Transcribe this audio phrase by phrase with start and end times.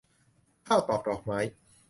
[0.67, 1.39] ข้าวตอกดอกไม้